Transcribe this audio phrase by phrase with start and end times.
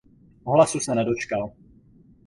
[0.45, 1.51] Ohlasu se nedočkal.